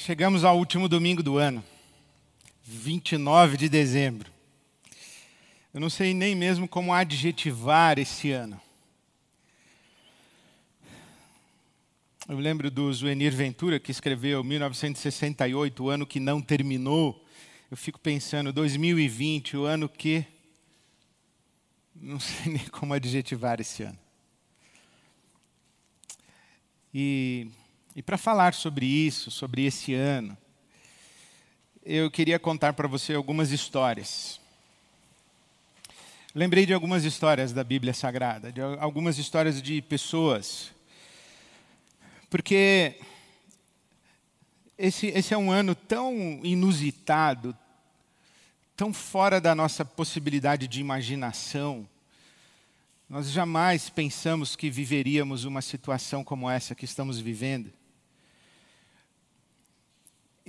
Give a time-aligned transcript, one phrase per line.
[0.00, 1.62] Chegamos ao último domingo do ano,
[2.62, 4.30] 29 de dezembro.
[5.74, 8.60] Eu não sei nem mesmo como adjetivar esse ano.
[12.28, 17.26] Eu lembro do Zuenir Ventura, que escreveu 1968, o ano que não terminou.
[17.68, 20.24] Eu fico pensando, 2020, o ano que.
[21.92, 23.98] Não sei nem como adjetivar esse ano.
[26.94, 27.48] E
[27.98, 30.38] e para falar sobre isso, sobre esse ano,
[31.84, 34.40] eu queria contar para você algumas histórias.
[36.32, 40.70] Lembrei de algumas histórias da Bíblia Sagrada, de algumas histórias de pessoas,
[42.30, 43.00] porque
[44.78, 47.52] esse, esse é um ano tão inusitado,
[48.76, 51.84] tão fora da nossa possibilidade de imaginação.
[53.08, 57.76] Nós jamais pensamos que viveríamos uma situação como essa que estamos vivendo.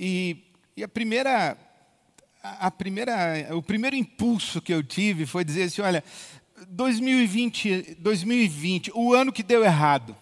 [0.01, 0.37] E,
[0.77, 1.57] e a primeira,
[2.41, 6.01] a primeira, o primeiro impulso que eu tive foi dizer assim, olha,
[6.69, 10.15] 2020, 2020, o ano que deu errado.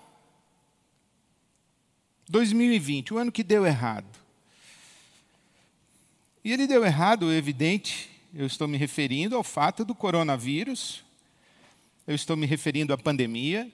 [2.28, 4.18] 2020, o ano que deu errado.
[6.44, 11.04] E ele deu errado, evidente, eu estou me referindo ao fato do coronavírus,
[12.08, 13.72] eu estou me referindo à pandemia.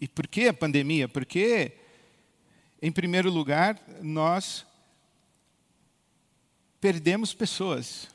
[0.00, 1.06] E por que a pandemia?
[1.08, 1.72] Porque
[2.80, 4.66] em primeiro lugar, nós
[6.80, 8.08] perdemos pessoas.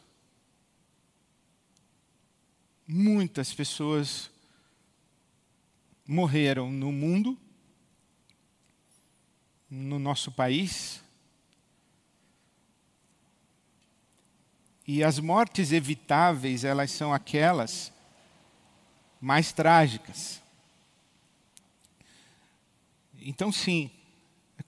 [2.88, 4.30] Muitas pessoas
[6.08, 7.38] morreram no mundo,
[9.70, 11.02] no nosso país.
[14.86, 17.92] E as mortes evitáveis, elas são aquelas
[19.22, 20.42] mais trágicas.
[23.20, 23.92] Então, sim,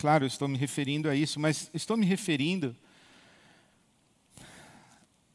[0.03, 2.75] claro, estou me referindo a isso, mas estou me referindo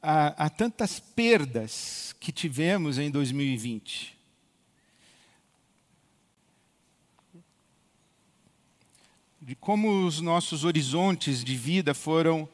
[0.02, 4.14] a, a tantas perdas que tivemos em 2020.
[9.40, 12.46] De como os nossos horizontes de vida foram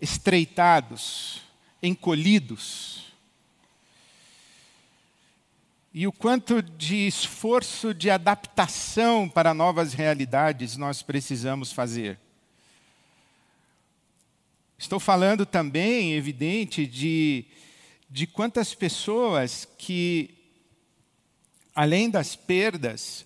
[0.00, 1.42] estreitados,
[1.82, 3.05] encolhidos
[5.98, 12.18] e o quanto de esforço de adaptação para novas realidades nós precisamos fazer.
[14.76, 17.46] Estou falando também, evidente, de,
[18.10, 20.34] de quantas pessoas que,
[21.74, 23.24] além das perdas,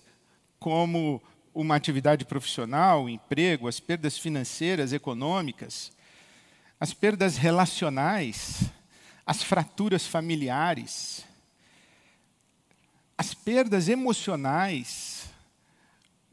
[0.57, 1.21] como
[1.53, 5.91] uma atividade profissional, emprego, as perdas financeiras, econômicas,
[6.79, 8.61] as perdas relacionais,
[9.25, 11.29] as fraturas familiares,
[13.21, 15.29] as perdas emocionais,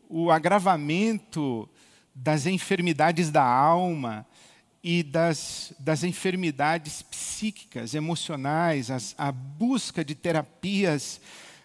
[0.08, 1.68] o agravamento
[2.14, 4.26] das enfermidades da alma
[4.82, 11.20] e das, das enfermidades psíquicas, emocionais, as, a busca de terapias,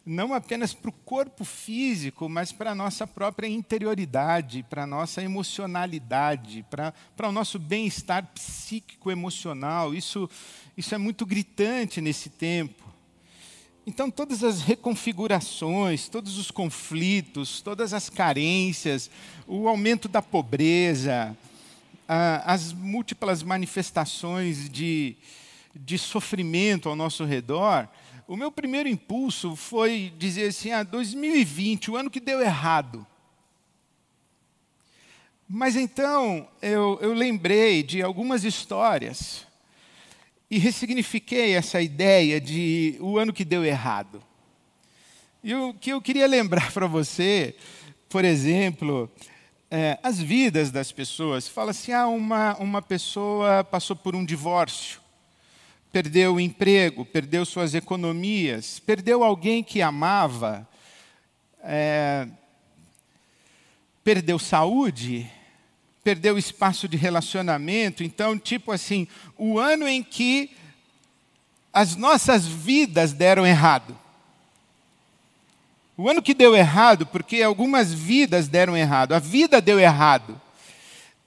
[0.06, 5.24] não apenas para o corpo físico, mas para a nossa própria interioridade, para a nossa
[5.24, 9.94] emocionalidade, para, para o nosso bem-estar psíquico, emocional.
[9.94, 10.30] Isso,
[10.76, 12.83] isso é muito gritante nesse tempo.
[13.86, 19.10] Então, todas as reconfigurações, todos os conflitos, todas as carências,
[19.46, 21.36] o aumento da pobreza,
[22.46, 25.18] as múltiplas manifestações de,
[25.76, 27.90] de sofrimento ao nosso redor,
[28.26, 33.06] o meu primeiro impulso foi dizer assim: ah, 2020, o ano que deu errado.
[35.48, 39.46] Mas então eu, eu lembrei de algumas histórias
[40.54, 44.24] e ressignifiquei essa ideia de o ano que deu errado.
[45.44, 47.56] E o que eu queria lembrar para você,
[48.08, 49.12] por exemplo,
[49.72, 51.48] é, as vidas das pessoas.
[51.48, 55.02] Fala assim: ah, uma, uma pessoa passou por um divórcio,
[55.92, 60.70] perdeu o emprego, perdeu suas economias, perdeu alguém que amava,
[61.64, 62.28] é,
[64.04, 65.28] perdeu saúde,
[66.04, 68.04] perdeu espaço de relacionamento.
[68.04, 69.08] Então, tipo assim,
[69.38, 70.52] o ano em que
[71.72, 73.98] as nossas vidas deram errado.
[75.98, 80.40] O ano que deu errado, porque algumas vidas deram errado, a vida deu errado.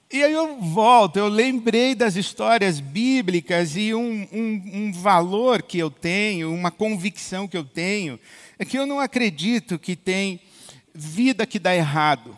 [0.09, 5.77] E aí eu volto, eu lembrei das histórias bíblicas e um, um, um, valor que
[5.77, 8.17] eu tenho, uma convicção que eu tenho,
[8.57, 10.39] é que eu não acredito que tem
[10.93, 12.37] vida que dá errado.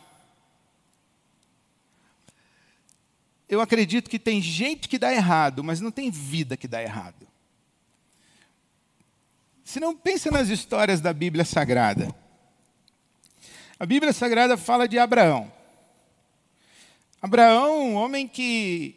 [3.49, 7.27] Eu acredito que tem gente que dá errado, mas não tem vida que dá errado.
[9.65, 12.15] Se não pensa nas histórias da Bíblia Sagrada.
[13.79, 15.51] A Bíblia Sagrada fala de Abraão.
[17.19, 18.95] Abraão, um homem que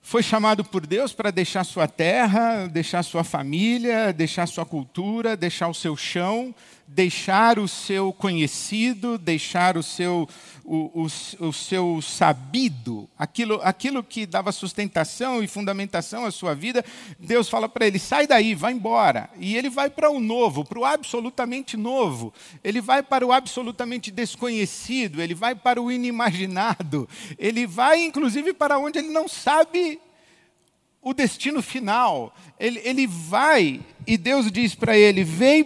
[0.00, 5.66] foi chamado por Deus para deixar sua terra, deixar sua família, deixar sua cultura, deixar
[5.66, 6.54] o seu chão,
[6.86, 10.28] deixar o seu conhecido, deixar o seu,
[10.64, 16.84] o, o, o, seu sabido, aquilo, aquilo que dava sustentação e fundamentação à sua vida.
[17.18, 19.28] Deus fala para ele: sai daí, vai embora.
[19.38, 22.32] E ele vai para o novo, para o absolutamente novo.
[22.62, 27.08] Ele vai para o absolutamente desconhecido, ele vai para o inimaginado.
[27.38, 30.00] Ele vai, inclusive, para onde ele não sabe
[31.02, 32.34] o destino final.
[32.58, 35.64] Ele, ele vai e Deus diz para ele: vem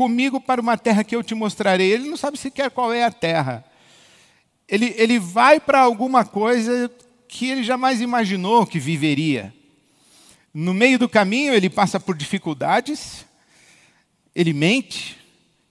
[0.00, 1.92] comigo para uma terra que eu te mostrarei.
[1.92, 3.62] Ele não sabe sequer qual é a terra.
[4.66, 6.90] Ele, ele vai para alguma coisa
[7.28, 9.52] que ele jamais imaginou que viveria.
[10.54, 13.26] No meio do caminho, ele passa por dificuldades,
[14.34, 15.18] ele mente,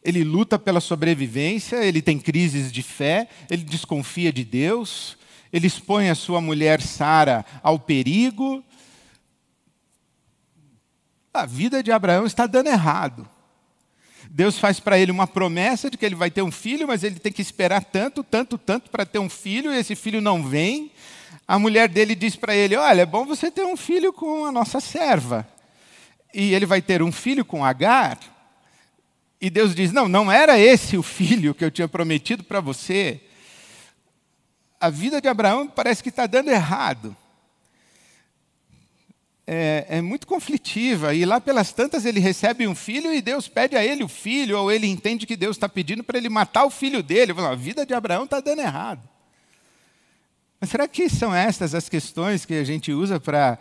[0.03, 5.17] ele luta pela sobrevivência, ele tem crises de fé, ele desconfia de Deus,
[5.51, 8.63] ele expõe a sua mulher Sara ao perigo.
[11.33, 13.27] A vida de Abraão está dando errado.
[14.31, 17.19] Deus faz para ele uma promessa de que ele vai ter um filho, mas ele
[17.19, 20.91] tem que esperar tanto, tanto, tanto para ter um filho, e esse filho não vem.
[21.47, 24.51] A mulher dele diz para ele: Olha, é bom você ter um filho com a
[24.51, 25.47] nossa serva.
[26.31, 28.19] E ele vai ter um filho com Agar.
[29.41, 33.19] E Deus diz: Não, não era esse o filho que eu tinha prometido para você.
[34.79, 37.17] A vida de Abraão parece que está dando errado
[39.51, 41.15] é, é, muito conflitiva.
[41.15, 44.59] E lá pelas tantas ele recebe um filho e Deus pede a ele o filho,
[44.59, 47.33] ou ele entende que Deus está pedindo para ele matar o filho dele.
[47.33, 49.01] Fala, a vida de Abraão está dando errado.
[50.61, 53.57] Mas será que são estas as questões que a gente usa para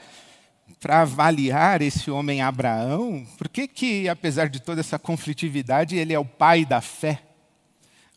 [0.79, 3.27] para avaliar esse homem Abraão?
[3.39, 7.23] Por que, que, apesar de toda essa conflitividade, ele é o pai da fé?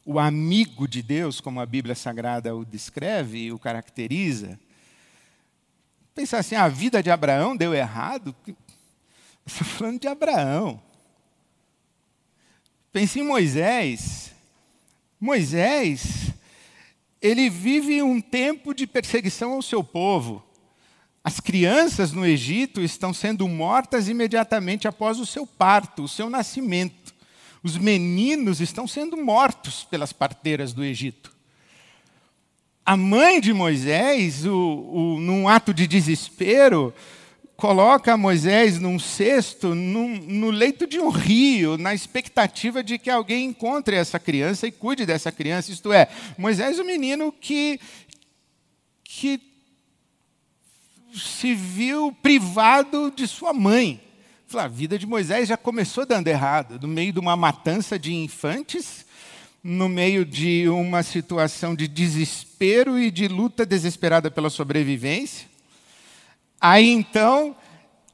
[0.06, 4.60] O amigo de Deus, como a Bíblia Sagrada o descreve e o caracteriza?
[6.14, 8.36] Pensar assim, a vida de Abraão deu errado?
[9.46, 10.82] Estou falando de Abraão.
[12.92, 14.32] Pense em Moisés.
[15.20, 16.34] Moisés,
[17.22, 20.44] ele vive um tempo de perseguição ao seu povo.
[21.24, 27.14] As crianças no Egito estão sendo mortas imediatamente após o seu parto, o seu nascimento.
[27.64, 31.41] Os meninos estão sendo mortos pelas parteiras do Egito
[32.86, 36.94] a mãe de Moisés, o, o, num ato de desespero,
[37.56, 43.46] coloca Moisés num cesto num, no leito de um rio, na expectativa de que alguém
[43.46, 45.72] encontre essa criança e cuide dessa criança.
[45.72, 46.08] Isto é,
[46.38, 47.80] Moisés é um menino que,
[49.04, 49.40] que
[51.14, 54.02] se viu privado de sua mãe.
[54.54, 59.06] A vida de Moisés já começou dando errado, no meio de uma matança de infantes
[59.64, 65.48] no meio de uma situação de desespero e de luta desesperada pela sobrevivência.
[66.60, 67.56] Aí então,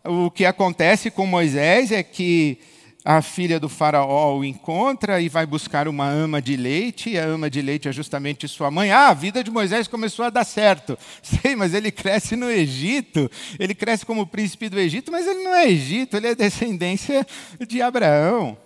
[0.04, 2.60] o que acontece com Moisés é que
[3.04, 7.24] a filha do faraó o encontra e vai buscar uma ama de leite, e a
[7.24, 8.92] ama de leite é justamente sua mãe.
[8.92, 10.98] Ah, a vida de Moisés começou a dar certo.
[11.24, 15.56] Sei, mas ele cresce no Egito, ele cresce como príncipe do Egito, mas ele não
[15.56, 17.26] é Egito, ele é descendência
[17.66, 18.58] de Abraão.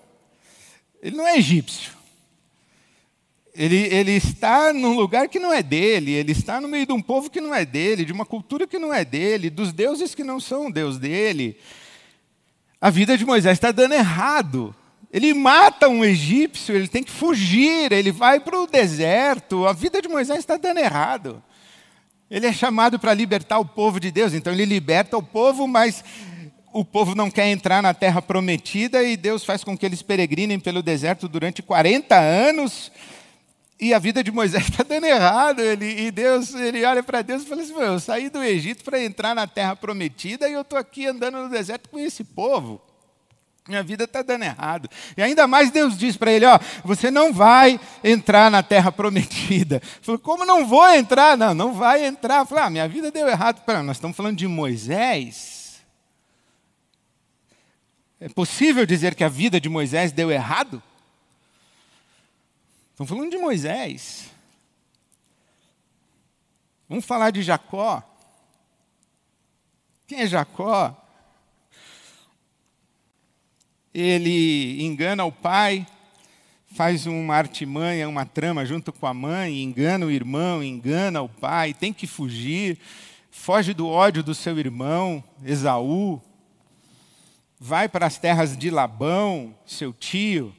[1.03, 2.00] Ele não é egípcio.
[3.53, 7.01] Ele, ele está num lugar que não é dele, ele está no meio de um
[7.01, 10.23] povo que não é dele, de uma cultura que não é dele, dos deuses que
[10.23, 11.57] não são Deus dele.
[12.79, 14.73] A vida de Moisés está dando errado.
[15.11, 19.67] Ele mata um egípcio, ele tem que fugir, ele vai para o deserto.
[19.67, 21.43] A vida de Moisés está dando errado.
[22.29, 26.01] Ele é chamado para libertar o povo de Deus, então ele liberta o povo, mas
[26.71, 30.57] o povo não quer entrar na terra prometida e Deus faz com que eles peregrinem
[30.57, 32.89] pelo deserto durante 40 anos
[33.81, 35.59] e a vida de Moisés está dando errado.
[35.59, 39.03] Ele, e Deus, ele olha para Deus e fala assim: eu saí do Egito para
[39.03, 42.79] entrar na terra prometida e eu estou aqui andando no deserto com esse povo.
[43.67, 44.89] Minha vida está dando errado.
[45.17, 49.81] E ainda mais Deus diz para ele: ó, você não vai entrar na terra prometida.
[50.01, 51.35] Falou, como não vou entrar?
[51.35, 52.45] Não, não vai entrar.
[52.45, 53.63] Falei, ah, minha vida deu errado.
[53.65, 55.81] Pera, nós estamos falando de Moisés.
[58.19, 60.83] É possível dizer que a vida de Moisés deu errado?
[63.01, 64.29] Estamos falando de Moisés.
[66.87, 68.03] Vamos falar de Jacó.
[70.05, 70.95] Quem é Jacó?
[73.91, 75.87] Ele engana o pai,
[76.75, 81.73] faz uma artimanha, uma trama junto com a mãe, engana o irmão, engana o pai,
[81.73, 82.77] tem que fugir,
[83.31, 86.21] foge do ódio do seu irmão, Esaú,
[87.59, 90.55] vai para as terras de Labão, seu tio,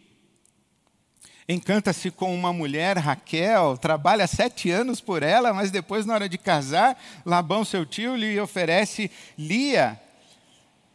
[1.48, 6.38] encanta-se com uma mulher, Raquel, trabalha sete anos por ela, mas depois, na hora de
[6.38, 10.00] casar, Labão, seu tio, lhe oferece Lia.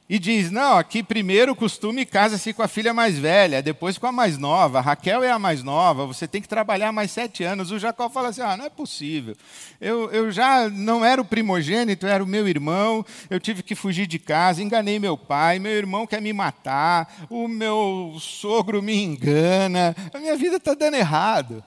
[0.09, 4.07] E diz: Não, aqui primeiro o costume casa-se com a filha mais velha, depois com
[4.07, 4.79] a mais nova.
[4.79, 7.71] Raquel é a mais nova, você tem que trabalhar mais sete anos.
[7.71, 9.35] O Jacó fala assim: Ah, não é possível.
[9.81, 13.05] Eu, eu já não era o primogênito, era o meu irmão.
[13.29, 15.59] Eu tive que fugir de casa, enganei meu pai.
[15.59, 17.27] Meu irmão quer me matar.
[17.29, 19.93] O meu sogro me engana.
[20.13, 21.61] A minha vida está dando errado.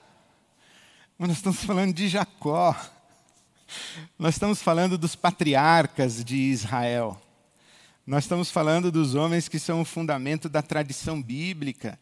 [1.15, 2.75] Mas nós estamos falando de Jacó.
[4.17, 7.21] Nós estamos falando dos patriarcas de Israel.
[8.05, 11.99] Nós estamos falando dos homens que são o fundamento da tradição bíblica.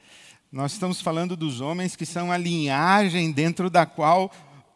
[0.52, 4.32] Nós estamos falando dos homens que são a linhagem dentro da qual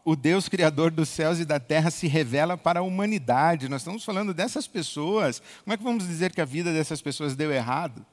[0.06, 3.70] o Deus Criador dos céus e da terra se revela para a humanidade.
[3.70, 5.42] Nós estamos falando dessas pessoas.
[5.64, 8.06] Como é que vamos dizer que a vida dessas pessoas deu errado?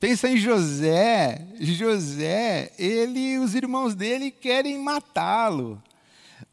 [0.00, 1.46] Pensa em José.
[1.60, 5.80] José, ele, os irmãos dele querem matá-lo.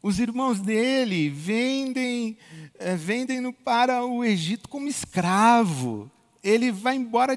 [0.02, 2.36] Os irmãos dele vendem,
[2.78, 6.10] é, vendem-no para o Egito como escravo.
[6.42, 7.36] Ele vai embora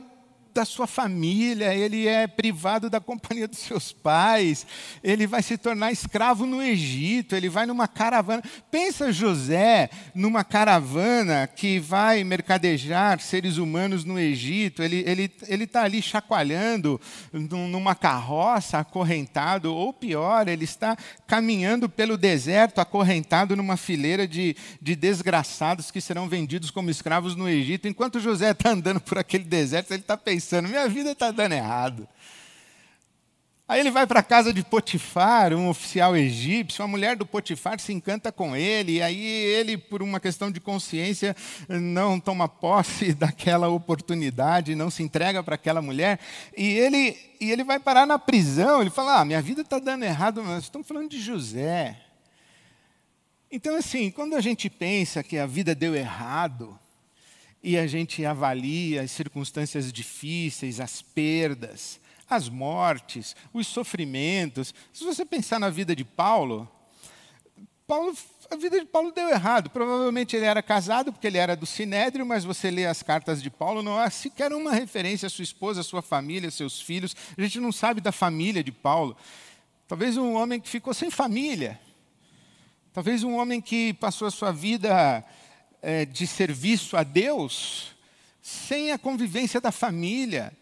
[0.53, 4.65] da sua família, ele é privado da companhia dos seus pais,
[5.03, 8.43] ele vai se tornar escravo no Egito, ele vai numa caravana.
[8.69, 15.67] Pensa José numa caravana que vai mercadejar seres humanos no Egito, ele está ele, ele
[15.67, 16.99] tá ali chacoalhando
[17.31, 20.95] numa carroça, acorrentado, ou pior, ele está
[21.27, 27.49] caminhando pelo deserto, acorrentado numa fileira de, de desgraçados que serão vendidos como escravos no
[27.49, 27.87] Egito.
[27.87, 31.53] Enquanto José está andando por aquele deserto, ele está pensando, pensando: minha vida está dando
[31.53, 32.07] errado.
[33.65, 37.79] Aí ele vai para a casa de Potifar, um oficial egípcio, a mulher do Potifar
[37.79, 41.33] se encanta com ele, e aí ele, por uma questão de consciência,
[41.69, 46.19] não toma posse daquela oportunidade, não se entrega para aquela mulher,
[46.57, 50.03] e ele, e ele vai parar na prisão, ele fala, ah, minha vida está dando
[50.03, 51.97] errado, mas estamos falando de José.
[53.49, 56.77] Então, assim, quando a gente pensa que a vida deu errado,
[57.63, 64.73] e a gente avalia as circunstâncias difíceis, as perdas, as mortes, os sofrimentos.
[64.91, 66.69] Se você pensar na vida de Paulo,
[67.87, 68.13] Paulo
[68.51, 69.69] a vida de Paulo deu errado.
[69.69, 73.49] Provavelmente ele era casado, porque ele era do Sinédrio, mas você lê as cartas de
[73.49, 77.15] Paulo, não há sequer uma referência à sua esposa, à sua família, seus filhos.
[77.37, 79.17] A gente não sabe da família de Paulo.
[79.87, 81.79] Talvez um homem que ficou sem família.
[82.93, 85.23] Talvez um homem que passou a sua vida
[85.83, 87.93] é, de serviço a Deus
[88.41, 90.53] sem a convivência da família,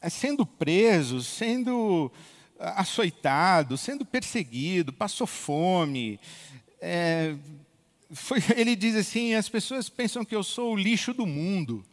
[0.00, 2.10] é, sendo preso, sendo
[2.58, 6.18] ah, açoitado, sendo perseguido, passou fome.
[6.80, 7.34] É,
[8.12, 11.84] foi, ele diz assim: as pessoas pensam que eu sou o lixo do mundo.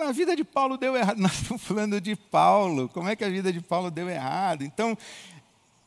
[0.00, 1.16] a vida de Paulo deu errado.
[1.20, 2.88] Nós estamos falando de Paulo.
[2.88, 4.64] Como é que a vida de Paulo deu errado?
[4.64, 4.96] Então,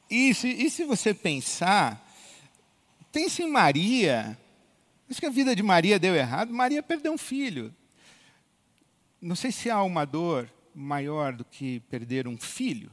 [0.10, 2.04] e se, e se você pensar,
[3.12, 4.38] pense em Maria,
[5.08, 6.52] Diz que a vida de Maria deu errado.
[6.52, 7.74] Maria perdeu um filho.
[9.22, 12.92] Não sei se há uma dor maior do que perder um filho.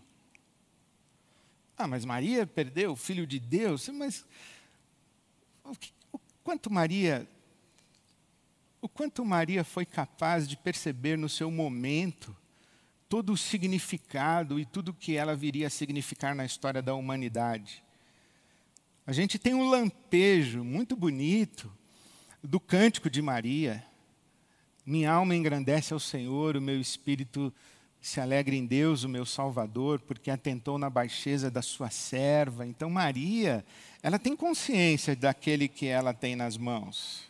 [1.76, 3.88] Ah, mas Maria perdeu o filho de Deus.
[3.88, 4.24] Mas
[5.64, 7.26] o, que, o quanto Maria,
[8.80, 12.36] o quanto Maria foi capaz de perceber no seu momento
[13.08, 17.82] todo o significado e tudo que ela viria a significar na história da humanidade.
[19.06, 21.72] A gente tem um lampejo muito bonito
[22.42, 23.84] do cântico de Maria.
[24.84, 27.52] Minha alma engrandece ao Senhor, o meu espírito
[28.00, 32.66] se alegra em Deus, o meu Salvador, porque atentou na baixeza da sua serva.
[32.66, 33.64] Então, Maria,
[34.02, 37.22] ela tem consciência daquele que ela tem nas mãos,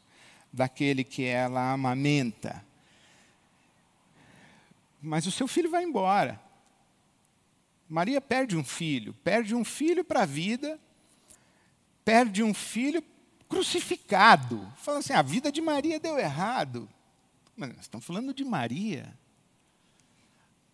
[0.51, 2.65] daquele que ela amamenta.
[5.03, 6.41] Mas o seu filho vai embora.
[7.87, 10.81] Maria perde um filho, perde um filho para a vida,
[12.03, 13.03] perde um filho
[13.53, 14.67] crucificado.
[14.79, 16.89] Fala assim: a vida de Maria deu errado.
[17.55, 19.13] Mas nós estamos falando de Maria.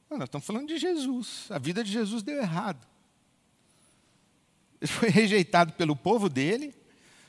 [0.09, 1.47] Não, nós estamos falando de Jesus.
[1.51, 2.87] A vida de Jesus deu errado.
[4.81, 6.73] Ele foi rejeitado pelo povo dele,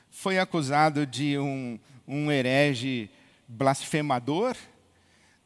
[0.08, 3.10] foi acusado de um, um herege
[3.48, 4.56] blasfemador,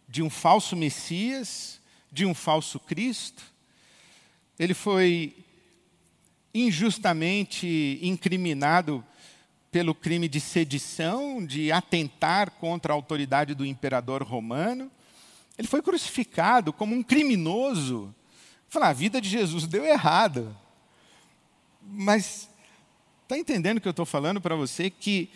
[0.06, 1.80] de um falso Messias,
[2.12, 3.42] de um falso Cristo.
[4.58, 5.34] Ele foi
[6.52, 9.02] injustamente incriminado
[9.74, 14.88] pelo crime de sedição, de atentar contra a autoridade do imperador romano.
[15.58, 18.14] Ele foi crucificado como um criminoso.
[18.68, 20.56] Falar, a vida de Jesus deu errado.
[21.82, 22.48] Mas
[23.24, 24.88] está entendendo o que eu estou falando para você?
[24.88, 25.28] Que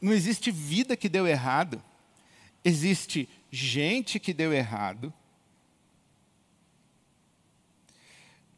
[0.00, 1.82] não existe vida que deu errado.
[2.64, 5.12] Existe gente que deu errado.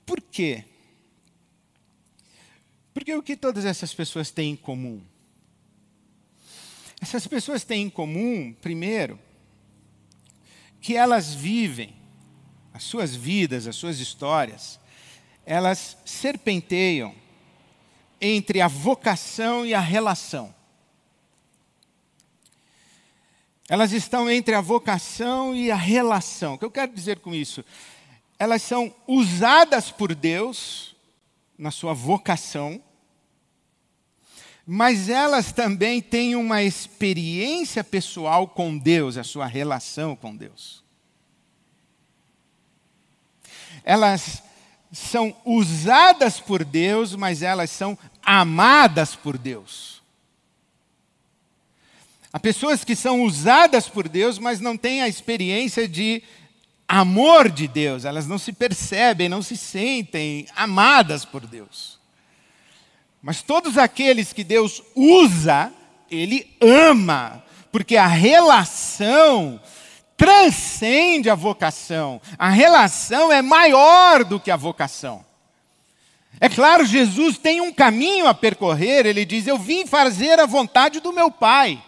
[0.06, 0.64] por quê?
[2.98, 5.00] Porque o que todas essas pessoas têm em comum?
[7.00, 9.20] Essas pessoas têm em comum, primeiro,
[10.80, 11.94] que elas vivem
[12.74, 14.80] as suas vidas, as suas histórias,
[15.46, 17.14] elas serpenteiam
[18.20, 20.52] entre a vocação e a relação.
[23.68, 26.54] Elas estão entre a vocação e a relação.
[26.54, 27.64] O que eu quero dizer com isso?
[28.40, 30.96] Elas são usadas por Deus
[31.56, 32.82] na sua vocação,
[34.70, 40.84] mas elas também têm uma experiência pessoal com Deus, a sua relação com Deus.
[43.82, 44.42] Elas
[44.92, 50.02] são usadas por Deus, mas elas são amadas por Deus.
[52.30, 56.22] Há pessoas que são usadas por Deus, mas não têm a experiência de
[56.86, 61.97] amor de Deus, elas não se percebem, não se sentem amadas por Deus.
[63.22, 65.72] Mas todos aqueles que Deus usa,
[66.10, 69.60] Ele ama, porque a relação
[70.16, 72.20] transcende a vocação.
[72.38, 75.24] A relação é maior do que a vocação.
[76.40, 81.00] É claro, Jesus tem um caminho a percorrer, ele diz: Eu vim fazer a vontade
[81.00, 81.82] do meu Pai.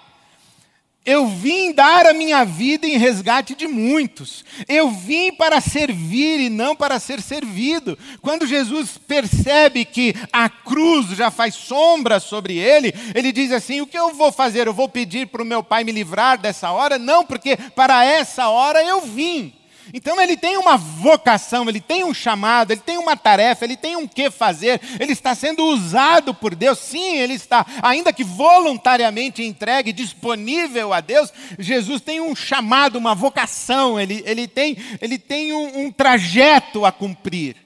[1.04, 4.44] Eu vim dar a minha vida em resgate de muitos.
[4.68, 7.98] Eu vim para servir e não para ser servido.
[8.20, 13.86] Quando Jesus percebe que a cruz já faz sombra sobre ele, ele diz assim: O
[13.86, 14.66] que eu vou fazer?
[14.66, 16.98] Eu vou pedir para o meu pai me livrar dessa hora?
[16.98, 19.54] Não, porque para essa hora eu vim.
[19.92, 23.96] Então ele tem uma vocação, ele tem um chamado, ele tem uma tarefa, ele tem
[23.96, 26.78] um que fazer, ele está sendo usado por Deus.
[26.78, 33.14] Sim, ele está, ainda que voluntariamente entregue, disponível a Deus, Jesus tem um chamado, uma
[33.14, 37.56] vocação, ele, ele tem, ele tem um, um trajeto a cumprir.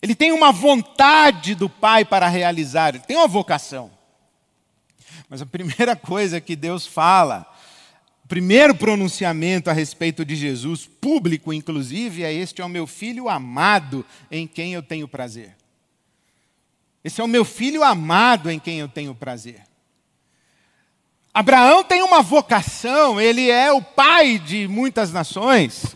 [0.00, 3.90] Ele tem uma vontade do Pai para realizar, ele tem uma vocação.
[5.28, 7.46] Mas a primeira coisa que Deus fala
[8.26, 14.04] primeiro pronunciamento a respeito de Jesus, público inclusive, é: Este é o meu filho amado
[14.30, 15.56] em quem eu tenho prazer.
[17.04, 19.62] Esse é o meu filho amado em quem eu tenho prazer.
[21.32, 25.94] Abraão tem uma vocação, ele é o pai de muitas nações.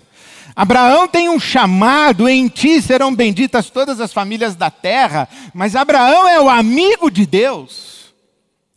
[0.55, 6.29] Abraão tem um chamado, em ti serão benditas todas as famílias da terra, mas Abraão
[6.29, 8.13] é o amigo de Deus.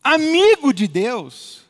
[0.02, 1.63] Amigo de Deus.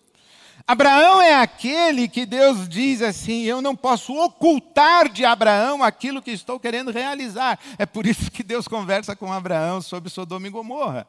[0.65, 6.31] Abraão é aquele que Deus diz assim: eu não posso ocultar de Abraão aquilo que
[6.31, 7.59] estou querendo realizar.
[7.77, 11.07] É por isso que Deus conversa com Abraão sobre Sodoma e Gomorra.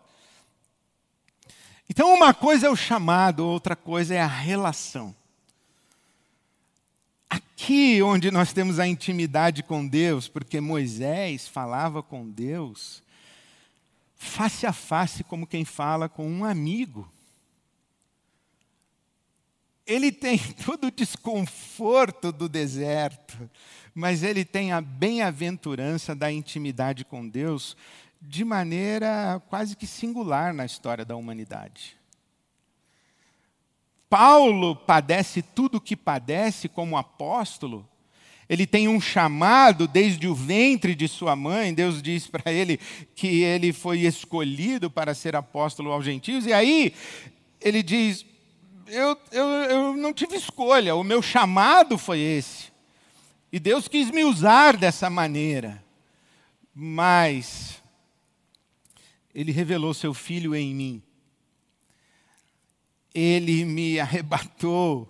[1.88, 5.14] Então, uma coisa é o chamado, outra coisa é a relação.
[7.30, 13.02] Aqui onde nós temos a intimidade com Deus, porque Moisés falava com Deus
[14.16, 17.08] face a face, como quem fala com um amigo
[19.86, 23.50] ele tem todo o desconforto do deserto,
[23.94, 27.76] mas ele tem a bem-aventurança da intimidade com Deus
[28.20, 31.96] de maneira quase que singular na história da humanidade.
[34.08, 37.88] Paulo padece tudo o que padece como apóstolo,
[38.48, 41.72] ele tem um chamado desde o ventre de sua mãe.
[41.72, 42.78] Deus diz para ele
[43.14, 46.46] que ele foi escolhido para ser apóstolo aos gentios.
[46.46, 46.92] E aí
[47.60, 48.24] ele diz:
[48.86, 52.72] eu, eu, eu não tive escolha, o meu chamado foi esse.
[53.52, 55.82] E Deus quis me usar dessa maneira.
[56.74, 57.82] Mas
[59.34, 61.02] Ele revelou seu filho em mim.
[63.14, 65.08] Ele me arrebatou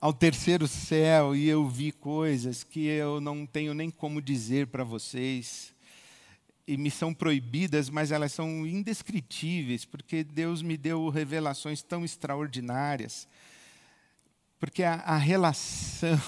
[0.00, 4.84] ao terceiro céu e eu vi coisas que eu não tenho nem como dizer para
[4.84, 5.74] vocês
[6.68, 13.26] e me são proibidas, mas elas são indescritíveis, porque Deus me deu revelações tão extraordinárias.
[14.60, 16.20] Porque a, a relação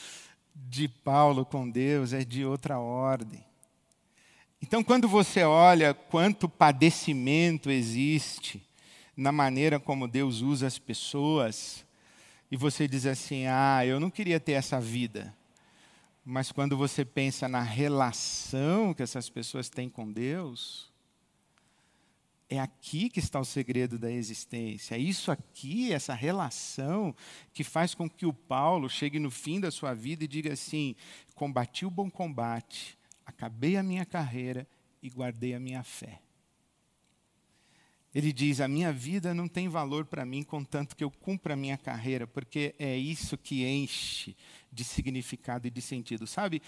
[0.54, 3.42] de Paulo com Deus é de outra ordem.
[4.60, 8.62] Então, quando você olha quanto padecimento existe
[9.16, 11.86] na maneira como Deus usa as pessoas,
[12.50, 15.34] e você diz assim: ah, eu não queria ter essa vida.
[16.28, 20.92] Mas quando você pensa na relação que essas pessoas têm com Deus,
[22.50, 24.96] é aqui que está o segredo da existência.
[24.96, 27.14] É isso aqui, essa relação,
[27.52, 30.96] que faz com que o Paulo chegue no fim da sua vida e diga assim:
[31.36, 34.66] combati o bom combate, acabei a minha carreira
[35.00, 36.20] e guardei a minha fé.
[38.16, 41.56] Ele diz: a minha vida não tem valor para mim, contanto que eu cumpra a
[41.56, 44.34] minha carreira, porque é isso que enche
[44.72, 46.26] de significado e de sentido.
[46.26, 46.62] Sabe,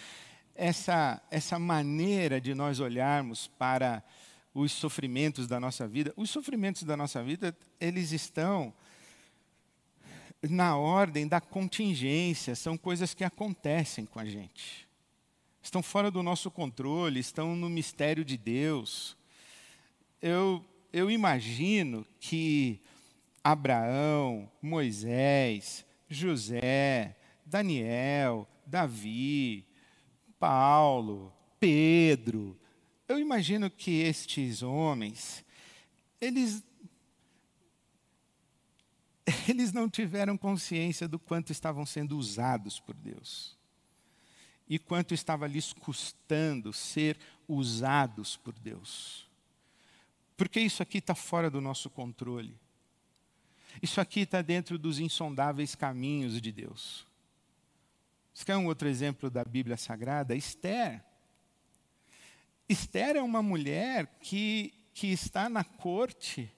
[0.54, 4.04] essa, essa maneira de nós olharmos para
[4.52, 6.12] os sofrimentos da nossa vida.
[6.18, 8.70] Os sofrimentos da nossa vida, eles estão
[10.42, 14.86] na ordem da contingência, são coisas que acontecem com a gente.
[15.62, 19.16] Estão fora do nosso controle, estão no mistério de Deus.
[20.20, 22.80] Eu, eu imagino que
[23.42, 29.66] Abraão, Moisés, José, Daniel, Davi,
[30.38, 32.58] Paulo, Pedro,
[33.08, 35.44] eu imagino que estes homens,
[36.20, 36.62] eles
[39.48, 43.56] eles não tiveram consciência do quanto estavam sendo usados por Deus.
[44.68, 49.27] E quanto estava lhes custando ser usados por Deus.
[50.38, 52.56] Porque isso aqui está fora do nosso controle.
[53.82, 57.04] Isso aqui está dentro dos insondáveis caminhos de Deus.
[58.32, 60.36] Você quer um outro exemplo da Bíblia Sagrada?
[60.36, 61.04] Esther.
[62.68, 66.48] Esther é uma mulher que, que está na corte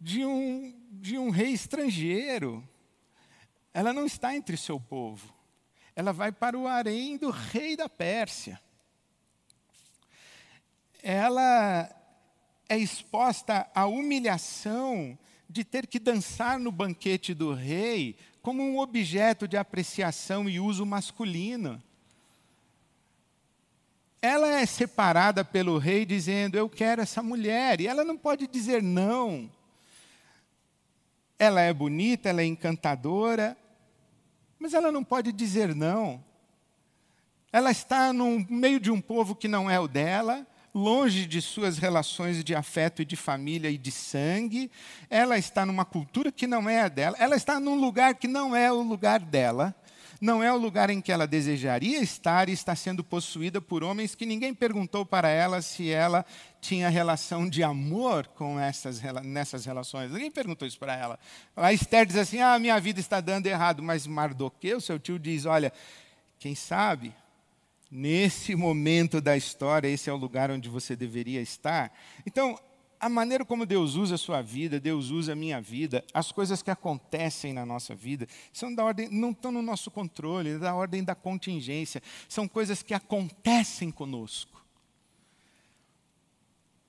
[0.00, 2.68] de um, de um rei estrangeiro.
[3.72, 5.32] Ela não está entre seu povo.
[5.94, 8.60] Ela vai para o harém do rei da Pérsia.
[11.02, 11.90] Ela
[12.68, 19.46] é exposta à humilhação de ter que dançar no banquete do rei como um objeto
[19.46, 21.82] de apreciação e uso masculino.
[24.20, 28.82] Ela é separada pelo rei dizendo: Eu quero essa mulher, e ela não pode dizer
[28.82, 29.50] não.
[31.38, 33.56] Ela é bonita, ela é encantadora,
[34.58, 36.24] mas ela não pode dizer não.
[37.52, 41.78] Ela está no meio de um povo que não é o dela, longe de suas
[41.78, 44.70] relações de afeto e de família e de sangue.
[45.10, 47.16] Ela está numa cultura que não é a dela.
[47.18, 49.74] Ela está num lugar que não é o lugar dela.
[50.20, 54.14] Não é o lugar em que ela desejaria estar e está sendo possuída por homens
[54.14, 56.24] que ninguém perguntou para ela se ela
[56.60, 60.12] tinha relação de amor com essas, nessas relações.
[60.12, 61.18] Ninguém perguntou isso para ela.
[61.56, 63.82] A Esther diz assim: Ah, minha vida está dando errado.
[63.82, 65.72] Mas Mardoqueu, seu tio, diz: Olha,
[66.38, 67.12] quem sabe,
[67.92, 71.92] nesse momento da história, esse é o lugar onde você deveria estar.
[72.26, 72.58] Então,
[72.98, 76.62] a maneira como Deus usa a sua vida, Deus usa a minha vida, as coisas
[76.62, 80.74] que acontecem na nossa vida, são da ordem, não estão no nosso controle, é da
[80.74, 84.61] ordem da contingência, são coisas que acontecem conosco.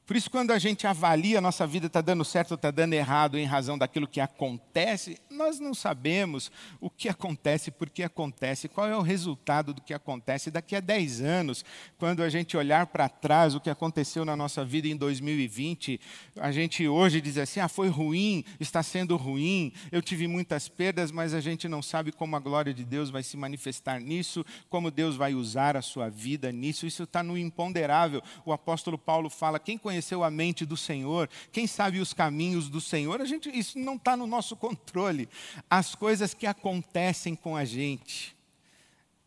[0.06, 2.92] Por isso, quando a gente avalia a nossa vida está dando certo ou está dando
[2.92, 8.68] errado em razão daquilo que acontece, nós não sabemos o que acontece, por que acontece,
[8.68, 11.64] qual é o resultado do que acontece daqui a 10 anos,
[11.98, 16.02] quando a gente olhar para trás o que aconteceu na nossa vida em 2020,
[16.38, 21.12] a gente hoje diz assim: ah, foi ruim, está sendo ruim, eu tive muitas perdas,
[21.12, 24.92] mas a gente não sabe como a glória de Deus vai se manifestar nisso, como
[24.92, 28.22] Deus vai usar a sua vida nisso, isso está no imponderável.
[28.46, 32.68] O apóstolo Paulo fala: quem conhece conheceu a mente do Senhor, quem sabe os caminhos
[32.68, 35.30] do Senhor, a gente, isso não está no nosso controle.
[35.70, 38.36] As coisas que acontecem com a gente,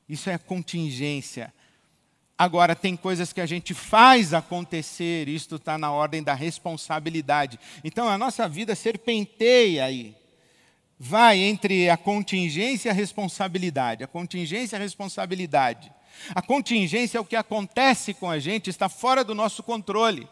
[0.09, 1.55] isso é contingência.
[2.37, 7.61] Agora, tem coisas que a gente faz acontecer, isto está na ordem da responsabilidade.
[7.85, 10.17] Então, a nossa vida serpenteia aí.
[10.99, 14.03] Vai entre a contingência e a responsabilidade.
[14.03, 15.93] A contingência e a responsabilidade.
[16.35, 20.29] A contingência é o que acontece com a gente, está fora do nosso controle.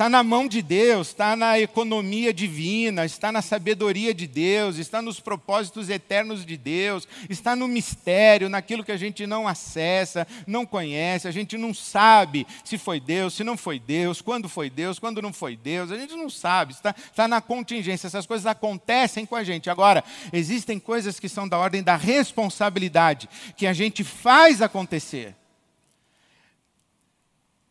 [0.00, 5.02] Está na mão de Deus, está na economia divina, está na sabedoria de Deus, está
[5.02, 10.64] nos propósitos eternos de Deus, está no mistério, naquilo que a gente não acessa, não
[10.64, 14.98] conhece, a gente não sabe se foi Deus, se não foi Deus, quando foi Deus,
[14.98, 19.26] quando não foi Deus, a gente não sabe, está, está na contingência, essas coisas acontecem
[19.26, 19.68] com a gente.
[19.68, 25.34] Agora, existem coisas que são da ordem da responsabilidade, que a gente faz acontecer.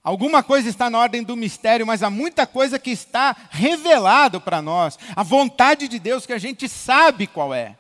[0.04, 4.62] Alguma coisa está na ordem do mistério, mas há muita coisa que está revelado para
[4.62, 4.98] nós.
[5.16, 7.76] A vontade de Deus que a gente sabe qual é.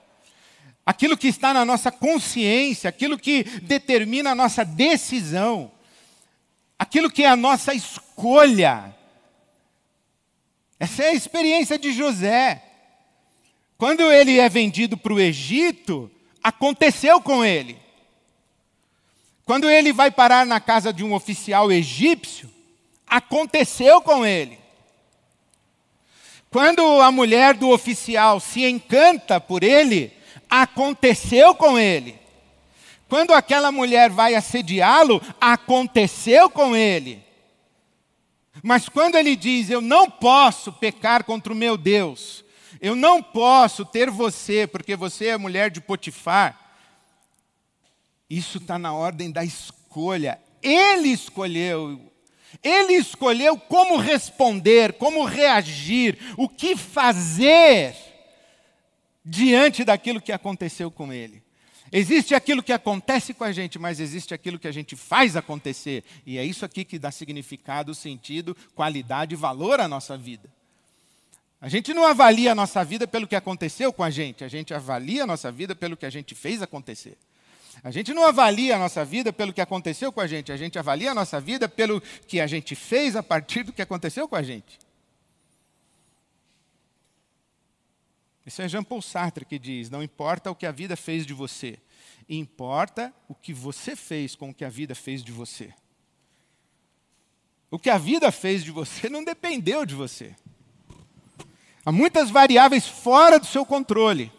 [0.85, 5.71] Aquilo que está na nossa consciência, aquilo que determina a nossa decisão,
[6.77, 8.93] aquilo que é a nossa escolha.
[10.79, 12.63] Essa é a experiência de José.
[13.77, 16.11] Quando ele é vendido para o Egito,
[16.43, 17.79] aconteceu com ele.
[19.49, 22.47] Quando ele vai parar na casa de um oficial egípcio,
[23.07, 24.59] aconteceu com ele.
[26.51, 30.13] Quando a mulher do oficial se encanta por ele,
[30.47, 32.19] aconteceu com ele.
[33.07, 37.19] Quando aquela mulher vai assediá-lo, aconteceu com ele.
[38.61, 42.45] Mas quando ele diz: Eu não posso pecar contra o meu Deus,
[42.79, 46.68] eu não posso ter você, porque você é mulher de Potifar,
[48.29, 50.39] Isso está na ordem da escolha.
[50.61, 51.99] Ele escolheu.
[52.63, 57.95] Ele escolheu como responder, como reagir, o que fazer
[59.23, 61.43] diante daquilo que aconteceu com ele.
[61.91, 66.03] Existe aquilo que acontece com a gente, mas existe aquilo que a gente faz acontecer.
[66.25, 70.49] E é isso aqui que dá significado, sentido, qualidade e valor à nossa vida.
[71.61, 74.73] A gente não avalia a nossa vida pelo que aconteceu com a gente, a gente
[74.73, 77.17] avalia a nossa vida pelo que a gente fez acontecer.
[77.83, 80.77] A gente não avalia a nossa vida pelo que aconteceu com a gente, a gente
[80.77, 84.35] avalia a nossa vida pelo que a gente fez a partir do que aconteceu com
[84.35, 84.77] a gente.
[88.45, 91.33] Isso é Jean Paul Sartre que diz: não importa o que a vida fez de
[91.33, 91.79] você,
[92.27, 95.73] importa o que você fez com o que a vida fez de você.
[97.71, 100.35] O que a vida fez de você não dependeu de você.
[101.85, 104.31] Há muitas variáveis fora do seu controle.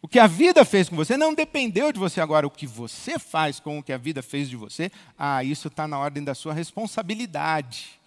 [0.00, 2.20] O que a vida fez com você não dependeu de você.
[2.20, 5.68] Agora, o que você faz com o que a vida fez de você, ah, isso
[5.68, 7.98] está na ordem da sua responsabilidade.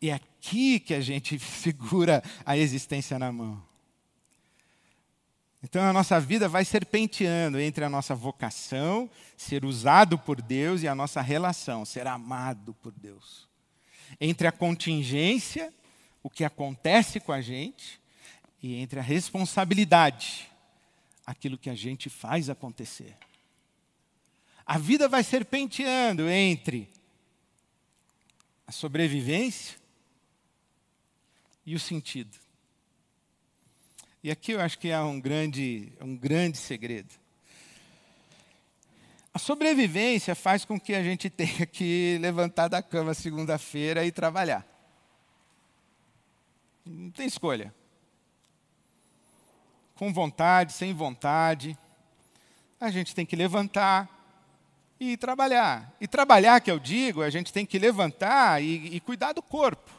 [0.00, 3.60] E é aqui que a gente segura a existência na mão.
[5.62, 10.88] Então a nossa vida vai serpenteando entre a nossa vocação, ser usado por Deus, e
[10.88, 13.48] a nossa relação, ser amado por Deus.
[14.20, 15.74] Entre a contingência,
[16.22, 18.00] o que acontece com a gente,
[18.62, 20.48] e entre a responsabilidade,
[21.26, 23.16] aquilo que a gente faz acontecer.
[24.64, 26.88] A vida vai serpenteando entre
[28.66, 29.76] a sobrevivência
[31.64, 32.36] e o sentido.
[34.22, 37.14] E aqui eu acho que é um grande, um grande segredo.
[39.32, 44.66] A sobrevivência faz com que a gente tenha que levantar da cama segunda-feira e trabalhar.
[46.84, 47.74] Não tem escolha.
[49.96, 51.76] Com vontade, sem vontade,
[52.78, 54.08] a gente tem que levantar
[55.00, 55.90] e trabalhar.
[56.00, 59.90] E trabalhar, que eu digo, a gente tem que levantar e, e cuidar do corpo.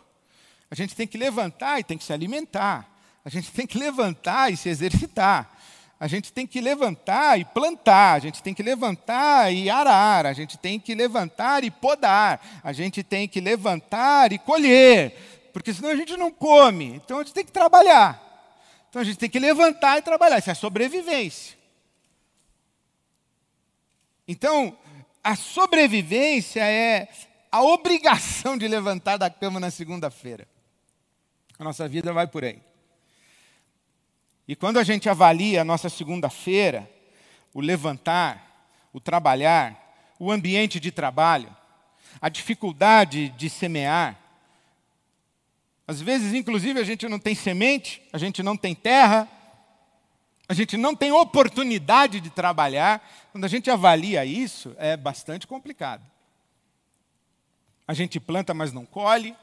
[0.69, 2.87] A gente tem que levantar e tem que se alimentar.
[3.25, 5.51] A gente tem que levantar e se exercitar.
[5.99, 10.33] A gente tem que levantar e plantar, a gente tem que levantar e arar, a
[10.33, 15.89] gente tem que levantar e podar, a gente tem que levantar e colher, porque senão
[15.89, 16.85] a gente não come.
[16.85, 18.26] Então a gente tem que trabalhar.
[18.89, 21.57] Então a gente tem que levantar e trabalhar, isso é sobrevivência.
[24.27, 24.77] Então,
[25.23, 27.07] a sobrevivência é
[27.51, 30.47] a obrigação de levantar da cama na segunda-feira.
[31.57, 32.61] A nossa vida vai por aí.
[34.47, 36.89] E quando a gente avalia a nossa segunda-feira,
[37.53, 41.55] o levantar, o trabalhar, o ambiente de trabalho,
[42.21, 44.17] a dificuldade de semear,
[45.87, 49.25] às vezes, inclusive, a gente não tem semente, a gente não tem terra,
[50.49, 53.01] a gente não tem oportunidade de trabalhar.
[53.31, 56.05] Quando a gente avalia isso, é bastante complicado.
[57.87, 59.33] A gente planta, mas não colhe.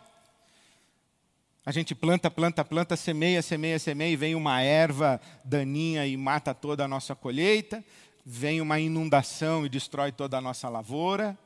[1.65, 6.53] A gente planta, planta, planta, semeia, semeia, semeia, e vem uma erva daninha e mata
[6.53, 7.83] toda a nossa colheita,
[8.25, 11.39] vem uma inundação e destrói toda a nossa lavoura.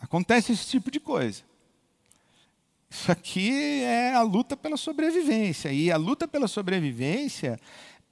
[0.00, 1.47] Acontece esse tipo de coisa.
[2.90, 5.70] Isso aqui é a luta pela sobrevivência.
[5.70, 7.58] E a luta pela sobrevivência,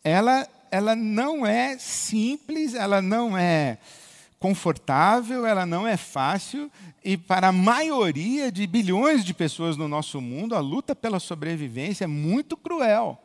[0.05, 3.79] ela, ela não é simples, ela não é
[4.39, 6.71] confortável, ela não é fácil,
[7.03, 12.05] e para a maioria de bilhões de pessoas no nosso mundo, a luta pela sobrevivência
[12.05, 13.19] é muito cruel.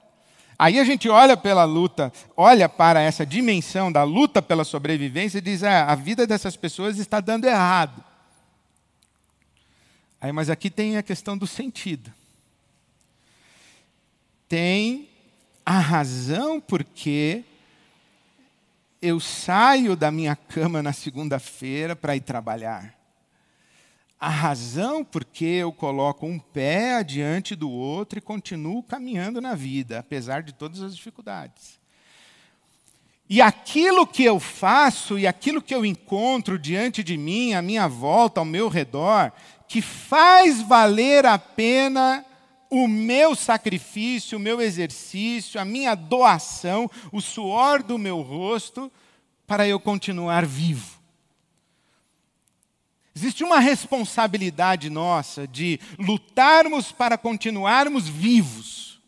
[0.58, 5.42] Aí a gente olha pela luta, olha para essa dimensão da luta pela sobrevivência e
[5.42, 8.04] diz: ah, a vida dessas pessoas está dando errado.
[10.22, 12.14] Aí, mas aqui tem a questão do sentido.
[14.48, 15.10] Tem
[15.66, 17.44] a razão porque
[19.02, 22.94] eu saio da minha cama na segunda-feira para ir trabalhar.
[24.20, 29.56] A razão por que eu coloco um pé adiante do outro e continuo caminhando na
[29.56, 31.80] vida, apesar de todas as dificuldades.
[33.28, 37.88] E aquilo que eu faço e aquilo que eu encontro diante de mim, à minha
[37.88, 39.32] volta, ao meu redor,
[39.72, 42.26] que faz valer a pena
[42.70, 48.92] o meu sacrifício, o meu exercício, a minha doação, o suor do meu rosto,
[49.48, 51.00] para eu continuar vivo.
[53.16, 59.00] Existe uma responsabilidade nossa de lutarmos para continuarmos vivos.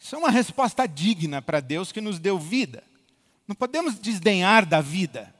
[0.00, 2.82] Isso é uma resposta digna para Deus que nos deu vida.
[3.46, 5.33] Não podemos desdenhar da vida.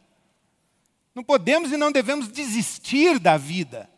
[1.15, 3.89] Não podemos e não devemos desistir da vida.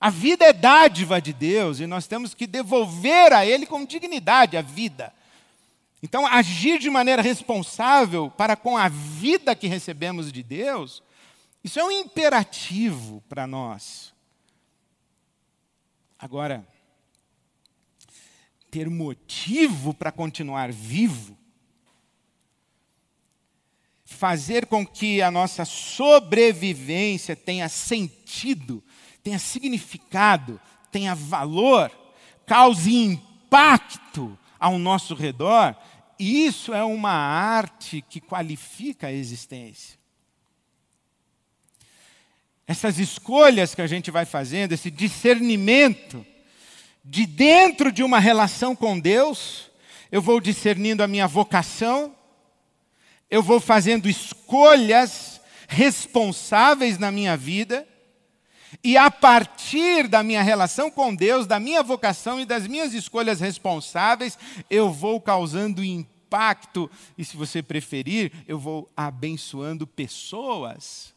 [0.00, 4.56] A vida é dádiva de Deus e nós temos que devolver a Ele com dignidade
[4.56, 5.12] a vida.
[6.02, 11.02] Então, agir de maneira responsável para com a vida que recebemos de Deus,
[11.62, 14.12] isso é um imperativo para nós.
[16.18, 16.66] Agora,
[18.70, 21.38] ter motivo para continuar vivo,
[24.22, 28.80] fazer com que a nossa sobrevivência tenha sentido,
[29.20, 30.60] tenha significado,
[30.92, 31.90] tenha valor,
[32.46, 35.76] cause impacto ao nosso redor,
[36.20, 39.98] isso é uma arte que qualifica a existência.
[42.64, 46.24] Essas escolhas que a gente vai fazendo, esse discernimento,
[47.04, 49.68] de dentro de uma relação com Deus,
[50.12, 52.14] eu vou discernindo a minha vocação,
[53.32, 57.88] eu vou fazendo escolhas responsáveis na minha vida,
[58.84, 63.40] e a partir da minha relação com Deus, da minha vocação e das minhas escolhas
[63.40, 71.14] responsáveis, eu vou causando impacto, e se você preferir, eu vou abençoando pessoas.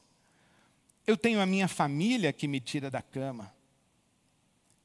[1.06, 3.55] Eu tenho a minha família que me tira da cama.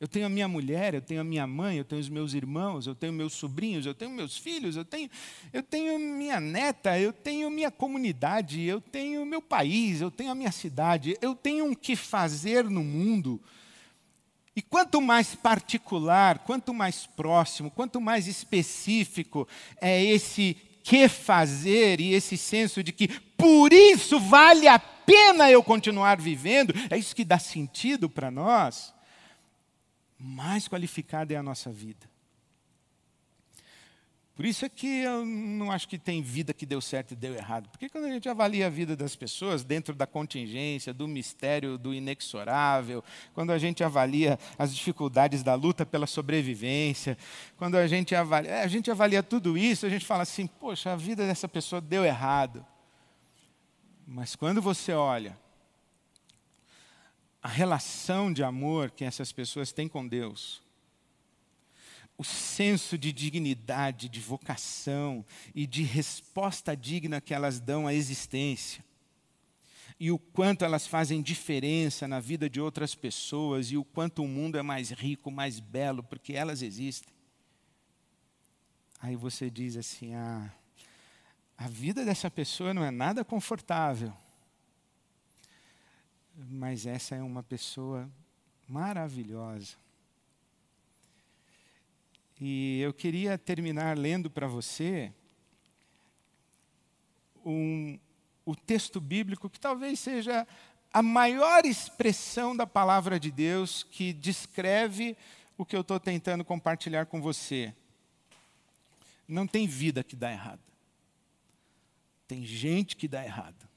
[0.00, 2.86] Eu tenho a minha mulher, eu tenho a minha mãe, eu tenho os meus irmãos,
[2.86, 5.10] eu tenho meus sobrinhos, eu tenho meus filhos, eu tenho,
[5.52, 10.34] eu tenho minha neta, eu tenho minha comunidade, eu tenho meu país, eu tenho a
[10.34, 13.38] minha cidade, eu tenho um que fazer no mundo.
[14.56, 19.46] E quanto mais particular, quanto mais próximo, quanto mais específico
[19.82, 25.62] é esse que fazer e esse senso de que por isso vale a pena eu
[25.62, 28.98] continuar vivendo, é isso que dá sentido para nós
[30.20, 32.08] mais qualificada é a nossa vida.
[34.34, 37.34] Por isso é que eu não acho que tem vida que deu certo e deu
[37.34, 37.68] errado.
[37.68, 41.92] Porque quando a gente avalia a vida das pessoas dentro da contingência, do mistério do
[41.92, 43.04] inexorável,
[43.34, 47.18] quando a gente avalia as dificuldades da luta pela sobrevivência,
[47.58, 50.92] quando a gente avalia, é, a gente avalia tudo isso, a gente fala assim: poxa,
[50.92, 52.64] a vida dessa pessoa deu errado.
[54.06, 55.38] Mas quando você olha
[57.42, 60.62] a relação de amor que essas pessoas têm com Deus,
[62.18, 65.24] o senso de dignidade, de vocação
[65.54, 68.84] e de resposta digna que elas dão à existência,
[69.98, 74.28] e o quanto elas fazem diferença na vida de outras pessoas, e o quanto o
[74.28, 77.12] mundo é mais rico, mais belo, porque elas existem.
[78.98, 80.50] Aí você diz assim: ah,
[81.56, 84.14] a vida dessa pessoa não é nada confortável
[86.48, 88.08] mas essa é uma pessoa
[88.68, 89.76] maravilhosa.
[92.40, 95.12] E eu queria terminar lendo para você
[97.44, 97.98] um,
[98.46, 100.46] o texto bíblico que talvez seja
[100.92, 105.16] a maior expressão da palavra de Deus que descreve
[105.58, 107.74] o que eu estou tentando compartilhar com você.
[109.28, 110.60] Não tem vida que dá errado.
[112.26, 113.69] Tem gente que dá errado.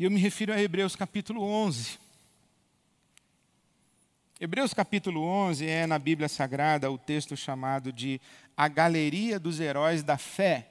[0.00, 1.98] E eu me refiro a Hebreus capítulo 11.
[4.40, 8.18] Hebreus capítulo 11 é na Bíblia Sagrada o texto chamado de
[8.56, 10.70] A Galeria dos Heróis da Fé.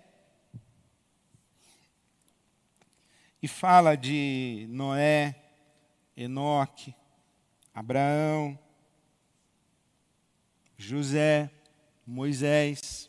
[3.40, 5.36] E fala de Noé,
[6.18, 6.96] Enoque,
[7.72, 8.58] Abraão,
[10.76, 11.52] José,
[12.04, 13.08] Moisés.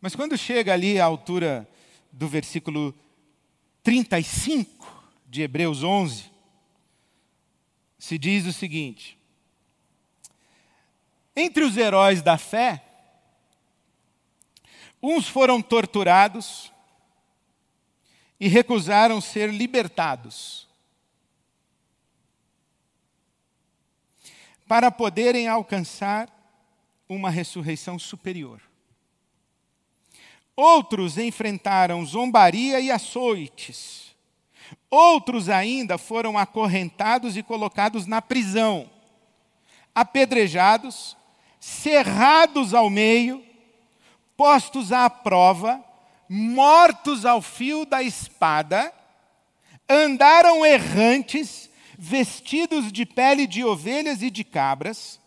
[0.00, 1.68] Mas quando chega ali à altura
[2.12, 2.94] do versículo
[3.82, 6.30] 35 de Hebreus 11,
[7.98, 9.18] se diz o seguinte:
[11.34, 12.84] Entre os heróis da fé,
[15.02, 16.72] uns foram torturados
[18.40, 20.68] e recusaram ser libertados,
[24.66, 26.28] para poderem alcançar
[27.08, 28.67] uma ressurreição superior.
[30.60, 34.12] Outros enfrentaram zombaria e açoites.
[34.90, 38.90] Outros ainda foram acorrentados e colocados na prisão,
[39.94, 41.16] apedrejados,
[41.60, 43.40] cerrados ao meio,
[44.36, 45.80] postos à prova,
[46.28, 48.92] mortos ao fio da espada,
[49.88, 55.20] andaram errantes, vestidos de pele de ovelhas e de cabras,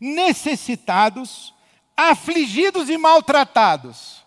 [0.00, 1.52] necessitados,
[1.94, 4.19] afligidos e maltratados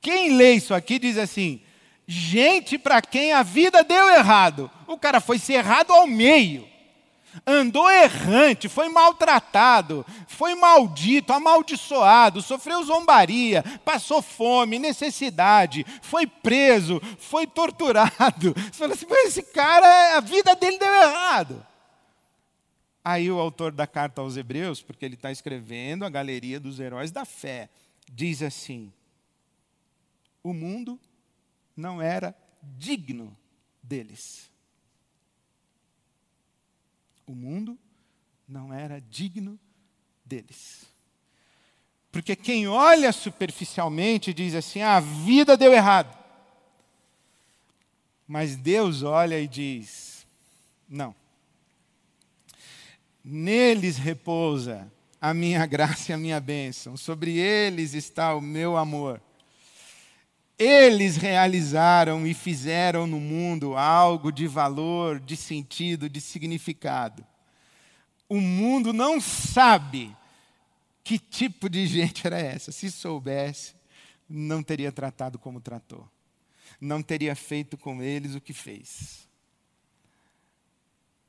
[0.00, 1.60] quem lê isso aqui diz assim:
[2.06, 4.70] gente para quem a vida deu errado.
[4.86, 6.68] O cara foi cerrado ao meio,
[7.46, 17.46] andou errante, foi maltratado, foi maldito, amaldiçoado, sofreu zombaria, passou fome, necessidade, foi preso, foi
[17.46, 18.54] torturado.
[18.54, 21.66] Você fala assim: esse cara, a vida dele deu errado.
[23.04, 27.10] Aí o autor da carta aos Hebreus, porque ele está escrevendo a galeria dos heróis
[27.10, 27.68] da fé,
[28.12, 28.92] diz assim:
[30.42, 30.98] o mundo
[31.76, 33.36] não era digno
[33.82, 34.50] deles.
[37.26, 37.78] O mundo
[38.48, 39.58] não era digno
[40.24, 40.84] deles.
[42.10, 46.18] Porque quem olha superficialmente diz assim: ah, a vida deu errado.
[48.26, 50.26] Mas Deus olha e diz:
[50.88, 51.14] não.
[53.22, 59.22] Neles repousa a minha graça e a minha bênção, sobre eles está o meu amor.
[60.62, 67.26] Eles realizaram e fizeram no mundo algo de valor, de sentido, de significado.
[68.28, 70.14] O mundo não sabe
[71.02, 72.70] que tipo de gente era essa.
[72.70, 73.74] Se soubesse,
[74.28, 76.06] não teria tratado como tratou.
[76.78, 79.26] Não teria feito com eles o que fez.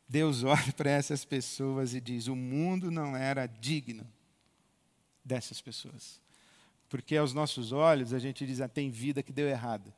[0.09, 4.05] Deus olha para essas pessoas e diz: o mundo não era digno
[5.23, 6.19] dessas pessoas.
[6.91, 9.93] Porque aos nossos olhos a gente diz, ah, tem vida que deu errado.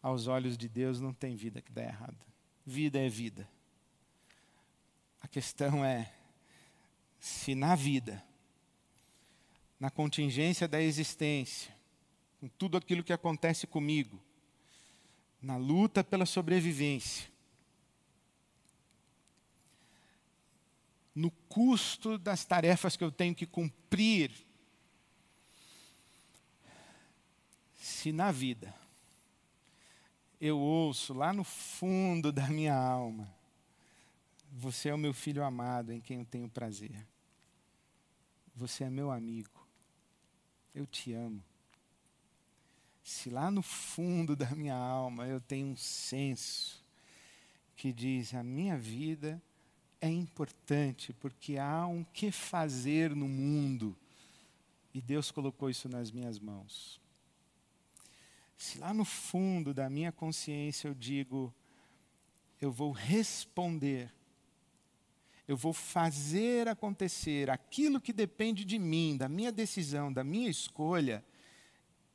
[0.00, 2.16] Aos olhos de Deus não tem vida que dá errado.
[2.64, 3.46] Vida é vida.
[5.20, 6.10] A questão é
[7.20, 8.24] se na vida,
[9.78, 11.76] na contingência da existência,
[12.40, 14.18] com tudo aquilo que acontece comigo,
[15.42, 17.30] na luta pela sobrevivência,
[21.14, 24.43] no custo das tarefas que eu tenho que cumprir
[28.04, 28.74] se na vida
[30.38, 33.34] eu ouço lá no fundo da minha alma,
[34.52, 36.94] você é o meu filho amado em quem eu tenho prazer.
[38.54, 39.66] Você é meu amigo.
[40.74, 41.42] Eu te amo.
[43.02, 46.84] Se lá no fundo da minha alma eu tenho um senso
[47.74, 49.42] que diz: a minha vida
[49.98, 53.96] é importante porque há um que fazer no mundo
[54.92, 57.02] e Deus colocou isso nas minhas mãos
[58.56, 61.52] se lá no fundo da minha consciência eu digo,
[62.60, 64.12] eu vou responder,
[65.46, 71.24] eu vou fazer acontecer aquilo que depende de mim, da minha decisão, da minha escolha,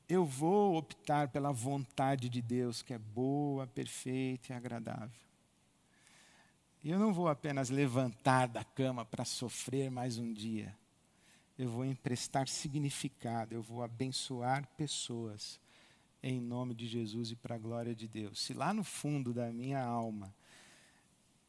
[0.07, 5.19] eu vou optar pela vontade de Deus, que é boa, perfeita e agradável.
[6.83, 10.75] E eu não vou apenas levantar da cama para sofrer mais um dia.
[11.57, 15.59] Eu vou emprestar significado, eu vou abençoar pessoas
[16.21, 18.41] em nome de Jesus e para a glória de Deus.
[18.41, 20.33] Se lá no fundo da minha alma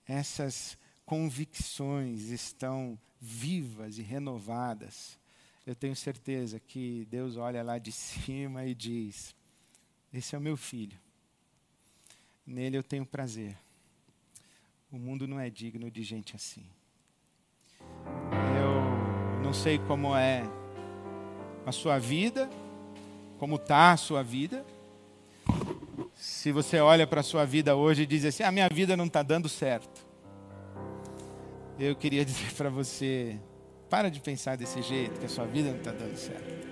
[0.07, 5.19] essas convicções estão vivas e renovadas,
[5.67, 9.35] eu tenho certeza que Deus olha lá de cima e diz:
[10.13, 10.99] Esse é o meu filho,
[12.47, 13.57] nele eu tenho prazer.
[14.91, 16.67] O mundo não é digno de gente assim.
[18.59, 20.43] Eu não sei como é
[21.65, 22.51] a sua vida,
[23.41, 24.63] como está a sua vida.
[26.15, 29.07] Se você olha para a sua vida hoje e diz assim: a minha vida não
[29.07, 30.07] está dando certo.
[31.79, 33.41] Eu queria dizer para você:
[33.89, 36.69] para de pensar desse jeito, que a sua vida não está dando certo.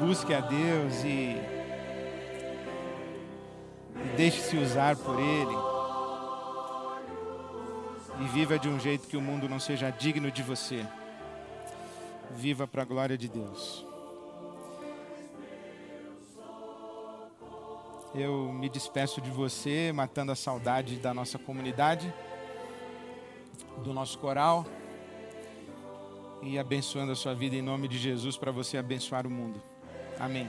[0.00, 1.36] Busque a Deus e,
[3.94, 5.56] e deixe-se usar por Ele.
[8.24, 10.84] E viva de um jeito que o mundo não seja digno de você.
[12.32, 13.91] Viva para a glória de Deus.
[18.14, 22.12] Eu me despeço de você, matando a saudade da nossa comunidade,
[23.82, 24.66] do nosso coral
[26.42, 29.62] e abençoando a sua vida em nome de Jesus para você abençoar o mundo.
[30.18, 30.48] Amém.